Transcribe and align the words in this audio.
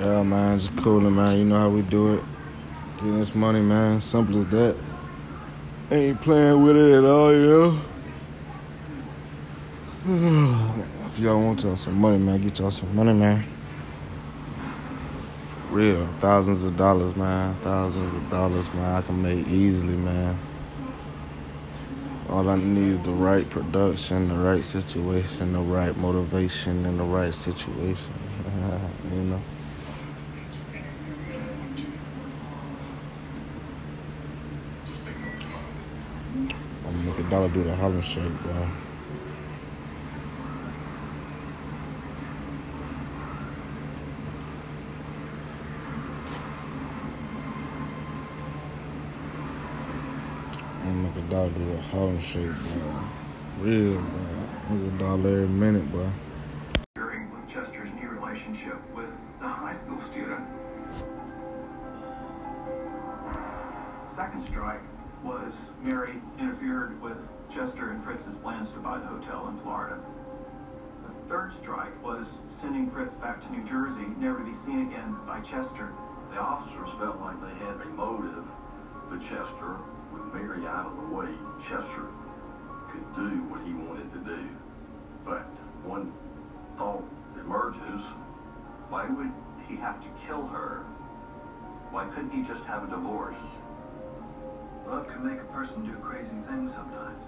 Yeah, 0.00 0.22
man, 0.22 0.60
just 0.60 0.76
cooling, 0.76 1.16
man. 1.16 1.36
You 1.36 1.44
know 1.44 1.58
how 1.58 1.68
we 1.68 1.82
do 1.82 2.14
it. 2.14 2.24
Getting 2.98 3.18
this 3.18 3.34
money, 3.34 3.60
man. 3.60 4.00
Simple 4.00 4.38
as 4.38 4.46
that. 4.46 4.76
Ain't 5.90 6.20
playing 6.20 6.62
with 6.62 6.76
it 6.76 6.98
at 6.98 7.04
all, 7.04 7.32
you 7.32 7.46
know. 7.48 7.80
if 11.08 11.18
y'all 11.18 11.42
want 11.42 11.64
y'all 11.64 11.76
some 11.76 12.00
money, 12.00 12.16
man, 12.16 12.40
get 12.40 12.60
y'all 12.60 12.70
some 12.70 12.94
money, 12.94 13.12
man. 13.12 13.42
For 15.50 15.74
real, 15.74 16.06
thousands 16.20 16.62
of 16.62 16.76
dollars, 16.76 17.16
man. 17.16 17.56
Thousands 17.64 18.14
of 18.14 18.30
dollars, 18.30 18.72
man. 18.74 18.94
I 18.94 19.02
can 19.02 19.20
make 19.20 19.48
easily, 19.48 19.96
man. 19.96 20.38
All 22.28 22.48
I 22.48 22.54
need 22.54 22.92
is 22.92 22.98
the 23.00 23.10
right 23.10 23.50
production, 23.50 24.28
the 24.28 24.34
right 24.36 24.64
situation, 24.64 25.54
the 25.54 25.58
right 25.58 25.96
motivation, 25.96 26.86
and 26.86 27.00
the 27.00 27.04
right 27.04 27.34
situation. 27.34 28.14
you 29.12 29.22
know. 29.22 29.42
I'm 36.88 36.94
gonna 36.94 37.10
make 37.10 37.17
a 37.17 37.17
dollar 37.30 37.48
do 37.50 37.62
the 37.62 37.74
Harlem 37.74 38.00
Shake, 38.00 38.24
bro. 38.42 38.68
I'm 50.80 50.84
gonna 50.84 50.94
make 51.02 51.16
a 51.16 51.28
dollar 51.28 51.50
do 51.50 51.64
the 51.66 51.82
Harlem 51.82 52.18
Shake, 52.18 52.44
bro. 52.46 53.04
Real, 53.60 54.00
bro. 54.00 54.76
Make 54.76 54.94
a 54.94 54.98
dollar 54.98 55.30
every 55.30 55.48
minute, 55.48 55.90
bro. 55.90 56.10
With 56.96 57.48
Chester's 57.52 57.90
new 58.00 58.08
relationship 58.08 58.78
with 58.94 59.10
the 59.40 59.48
high 59.48 59.74
school 59.74 60.00
student. 60.00 60.46
Second 64.16 64.46
strike 64.46 64.80
was 65.24 65.54
Mary 65.82 66.20
interfered 66.38 67.00
with 67.02 67.16
Chester 67.52 67.90
and 67.90 68.04
Fritz's 68.04 68.34
plans 68.36 68.70
to 68.70 68.78
buy 68.78 68.98
the 68.98 69.06
hotel 69.06 69.48
in 69.48 69.58
Florida. 69.60 69.98
The 71.06 71.28
third 71.28 71.52
strike 71.60 72.04
was 72.04 72.26
sending 72.60 72.90
Fritz 72.90 73.14
back 73.14 73.42
to 73.42 73.52
New 73.52 73.64
Jersey, 73.68 74.06
never 74.18 74.38
to 74.38 74.44
be 74.44 74.56
seen 74.64 74.88
again 74.88 75.16
by 75.26 75.40
Chester. 75.40 75.92
The 76.30 76.38
officers 76.38 76.90
felt 76.98 77.20
like 77.20 77.40
they 77.40 77.64
had 77.64 77.80
a 77.80 77.84
motive 77.86 78.44
for 79.08 79.18
Chester. 79.18 79.76
With 80.12 80.32
Mary 80.32 80.66
out 80.66 80.86
of 80.86 80.96
the 80.96 81.14
way, 81.14 81.28
Chester 81.60 82.06
could 82.90 83.04
do 83.14 83.42
what 83.50 83.60
he 83.66 83.72
wanted 83.72 84.12
to 84.12 84.18
do. 84.20 84.48
But 85.24 85.44
one 85.84 86.12
thought 86.76 87.04
emerges 87.34 88.00
Why 88.88 89.06
would 89.08 89.32
he 89.68 89.76
have 89.76 90.00
to 90.02 90.08
kill 90.26 90.46
her? 90.48 90.84
Why 91.90 92.06
couldn't 92.06 92.30
he 92.30 92.42
just 92.42 92.64
have 92.64 92.84
a 92.84 92.86
divorce? 92.86 93.36
Love 94.88 95.06
can 95.06 95.26
make 95.26 95.38
a 95.38 95.52
person 95.52 95.84
do 95.84 95.94
crazy 95.98 96.30
things 96.48 96.72
sometimes, 96.72 97.22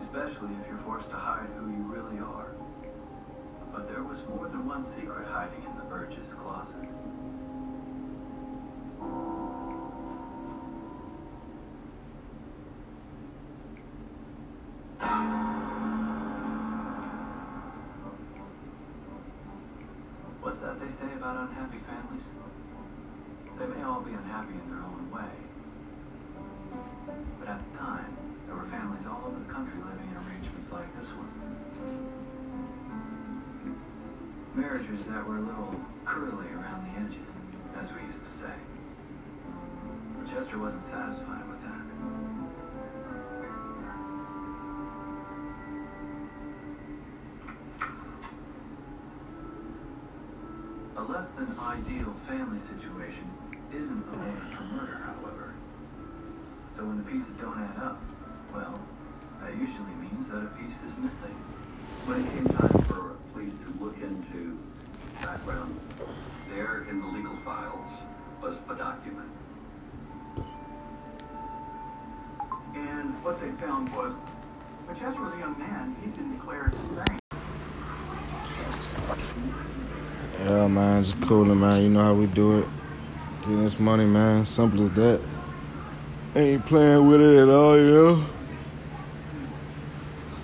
especially 0.00 0.48
if 0.58 0.66
you're 0.66 0.80
forced 0.86 1.10
to 1.10 1.16
hide 1.16 1.46
who 1.58 1.68
you 1.68 1.84
really 1.84 2.18
are. 2.18 2.48
But 3.70 3.88
there 3.88 4.02
was 4.02 4.18
more 4.30 4.48
than 4.48 4.66
one 4.66 4.82
secret 4.96 5.28
hiding 5.28 5.62
in 5.64 5.76
the 5.76 5.84
Burgess 5.84 6.32
closet. 6.40 6.88
What's 20.40 20.60
that 20.60 20.80
they 20.80 20.88
say 20.88 21.12
about 21.12 21.36
unhappy 21.36 21.80
families? 21.84 22.24
They 23.58 23.66
may 23.66 23.82
all 23.82 24.00
be 24.00 24.12
unhappy 24.12 24.54
in 24.54 24.70
their 24.70 24.82
own 24.82 25.10
way. 25.12 25.28
Marriages 34.58 35.06
that 35.06 35.24
were 35.24 35.36
a 35.36 35.40
little 35.40 35.72
curly 36.04 36.48
around 36.50 36.82
the 36.82 36.98
edges, 36.98 37.30
as 37.80 37.92
we 37.94 38.02
used 38.08 38.18
to 38.18 38.30
say. 38.42 38.52
Chester 40.34 40.58
wasn't 40.58 40.82
satisfied 40.82 41.48
with 41.48 41.62
that. 41.62 41.78
A 50.96 51.02
less 51.06 51.28
than 51.38 51.54
ideal 51.60 52.12
family 52.26 52.58
situation 52.58 53.30
isn't 53.72 54.02
a 54.12 54.16
motive 54.16 54.42
for 54.56 54.64
murder, 54.74 54.98
however. 55.06 55.54
So 56.76 56.84
when 56.84 56.98
the 56.98 57.04
pieces 57.04 57.32
don't 57.40 57.58
add 57.58 57.78
up, 57.80 58.02
well, 58.52 58.80
that 59.40 59.52
usually 59.52 59.94
means 60.02 60.26
that 60.30 60.42
a 60.42 60.50
piece 60.58 60.82
is 60.82 60.98
missing. 60.98 61.36
when 62.06 62.24
it 62.24 62.32
came 62.34 62.46
time 62.58 62.87
what 73.28 73.40
they 73.42 73.50
found 73.62 73.94
was 73.94 74.14
when 74.86 74.96
Chester 74.98 75.20
was 75.20 75.34
a 75.34 75.38
young 75.38 75.58
man, 75.58 75.94
he'd 76.00 76.16
been 76.16 76.34
declared 76.34 76.72
insane. 76.72 77.18
Yeah, 80.40 80.66
man, 80.66 81.04
just 81.04 81.20
cooling, 81.20 81.60
man. 81.60 81.82
You 81.82 81.90
know 81.90 82.04
how 82.04 82.14
we 82.14 82.24
do 82.24 82.60
it. 82.60 82.66
Getting 83.40 83.64
this 83.64 83.78
money, 83.78 84.06
man. 84.06 84.46
Simple 84.46 84.82
as 84.82 84.90
that. 84.92 85.20
Ain't 86.36 86.64
playing 86.64 87.06
with 87.06 87.20
it 87.20 87.42
at 87.42 87.50
all, 87.50 87.76
you 87.76 87.92
know. 87.92 88.24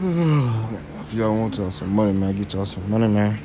if 1.02 1.14
y'all 1.14 1.36
want 1.36 1.58
y'all 1.58 1.72
some 1.72 1.92
money, 1.92 2.12
man, 2.12 2.36
get 2.36 2.54
y'all 2.54 2.64
some 2.64 2.88
money, 2.88 3.08
man. 3.08 3.40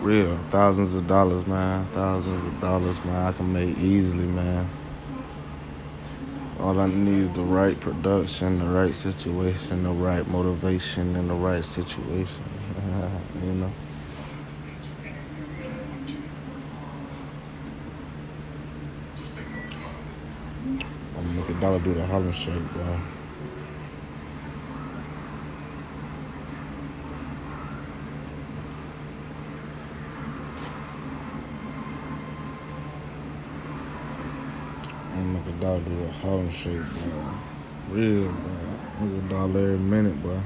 For 0.00 0.06
real, 0.06 0.36
thousands 0.50 0.94
of 0.94 1.06
dollars, 1.06 1.46
man. 1.46 1.86
Thousands 1.94 2.44
of 2.44 2.60
dollars, 2.60 3.04
man. 3.04 3.26
I 3.26 3.30
can 3.30 3.52
make 3.52 3.78
easily, 3.78 4.26
man. 4.26 4.68
All 6.60 6.78
I 6.78 6.86
need 6.86 7.18
is 7.18 7.30
the 7.30 7.42
right 7.42 7.78
production, 7.78 8.60
the 8.60 8.66
right 8.66 8.94
situation, 8.94 9.82
the 9.82 9.90
right 9.90 10.26
motivation, 10.28 11.16
and 11.16 11.28
the 11.28 11.34
right 11.34 11.64
situation. 11.64 12.44
you 13.42 13.52
know. 13.52 13.72
I'm 21.16 21.26
gonna 21.26 21.40
make 21.40 21.48
a 21.48 21.60
dollar 21.60 21.78
do 21.80 21.94
the 21.94 22.06
Harlem 22.06 22.32
Shake, 22.32 22.54
bro. 22.72 23.00
I'm 35.16 35.32
make 35.34 35.46
a 35.46 35.80
do 35.80 36.06
the 36.06 36.12
Harlem 36.12 36.50
Shake, 36.50 36.80
bro. 37.04 37.34
Real, 37.90 38.32
bro. 38.32 39.06
A 39.06 39.20
dollar 39.28 39.60
every 39.60 39.78
minute, 39.78 40.20
bro. 40.20 40.40